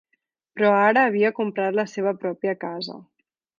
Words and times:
Però 0.59 0.71
ara 0.77 1.03
havia 1.09 1.31
comprat 1.41 1.79
la 1.81 1.87
seva 1.93 2.17
pròpia 2.25 2.57
casa. 2.67 3.01